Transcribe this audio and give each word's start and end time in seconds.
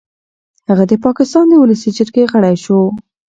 هغه 0.69 0.83
د 0.91 0.93
پاکستان 1.05 1.45
د 1.49 1.53
ولسي 1.63 1.89
جرګې 1.97 2.23
غړی 2.31 2.55
شو. 2.63 2.79